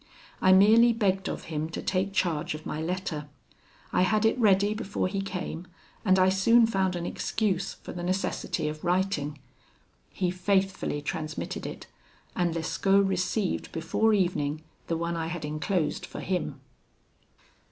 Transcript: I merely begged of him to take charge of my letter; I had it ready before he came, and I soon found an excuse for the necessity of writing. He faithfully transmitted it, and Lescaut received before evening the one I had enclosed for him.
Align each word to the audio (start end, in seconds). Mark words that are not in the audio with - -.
I 0.41 0.51
merely 0.51 0.93
begged 0.93 1.29
of 1.29 1.43
him 1.43 1.69
to 1.69 1.81
take 1.83 2.11
charge 2.11 2.55
of 2.55 2.65
my 2.65 2.81
letter; 2.81 3.29
I 3.93 4.01
had 4.01 4.25
it 4.25 4.35
ready 4.39 4.73
before 4.73 5.07
he 5.07 5.21
came, 5.21 5.67
and 6.03 6.17
I 6.17 6.27
soon 6.29 6.65
found 6.65 6.95
an 6.95 7.05
excuse 7.05 7.75
for 7.75 7.93
the 7.93 8.01
necessity 8.01 8.67
of 8.67 8.83
writing. 8.83 9.37
He 10.09 10.31
faithfully 10.31 11.03
transmitted 11.03 11.67
it, 11.67 11.85
and 12.35 12.55
Lescaut 12.55 13.05
received 13.07 13.71
before 13.71 14.11
evening 14.11 14.63
the 14.87 14.97
one 14.97 15.15
I 15.15 15.27
had 15.27 15.45
enclosed 15.45 16.07
for 16.07 16.21
him. 16.21 16.61